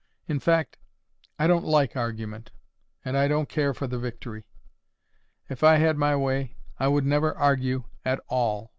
In 0.27 0.39
fact, 0.39 0.79
I 1.37 1.45
don't 1.45 1.63
like 1.63 1.95
argument, 1.95 2.49
and 3.05 3.15
I 3.15 3.27
don't 3.27 3.47
care 3.47 3.71
for 3.71 3.85
the 3.85 3.99
victory. 3.99 4.47
If 5.47 5.63
I 5.63 5.75
had 5.77 5.95
my 5.95 6.15
way, 6.15 6.55
I 6.79 6.87
would 6.87 7.05
never 7.05 7.37
argue 7.37 7.83
at 8.03 8.19
all. 8.27 8.69